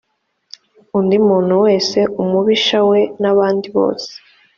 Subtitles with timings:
[0.97, 4.11] undi muntu wese umubisha we n’abandi bose